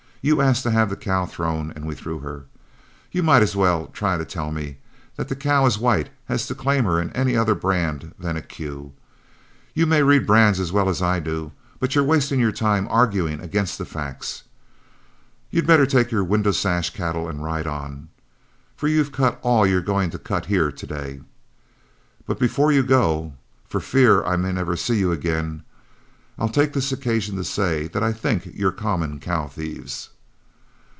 [0.23, 2.45] You asked to have the cow thrown, and we threw her.
[3.11, 4.77] You might as well try to tell me
[5.15, 8.41] that the cow is white as to claim her in any other brand than a
[8.43, 8.93] 'Q.'
[9.73, 13.79] You may read brands as well as I do, but you're wasting time arguing against
[13.79, 14.43] the facts.
[15.49, 18.09] You'd better take your 'Window Sash' cattle and ride on,
[18.75, 21.21] for you've cut all you're going to cut here to day.
[22.27, 23.33] But before you go,
[23.67, 25.63] for fear I may never see you again,
[26.39, 30.09] I'll take this occasion to say that I think you're common cow thieves."